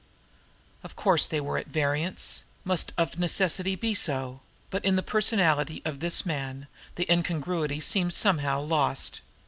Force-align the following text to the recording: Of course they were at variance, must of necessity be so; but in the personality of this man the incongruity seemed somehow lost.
Of 0.83 0.95
course 0.95 1.27
they 1.27 1.39
were 1.39 1.59
at 1.59 1.67
variance, 1.67 2.41
must 2.63 2.91
of 2.97 3.19
necessity 3.19 3.75
be 3.75 3.93
so; 3.93 4.39
but 4.71 4.83
in 4.83 4.95
the 4.95 5.03
personality 5.03 5.83
of 5.85 5.99
this 5.99 6.25
man 6.25 6.65
the 6.95 7.05
incongruity 7.07 7.79
seemed 7.81 8.13
somehow 8.15 8.61
lost. 8.61 9.21